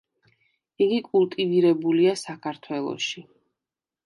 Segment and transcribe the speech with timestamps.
[0.85, 3.25] იგი კულტივირებულია საქართველოში.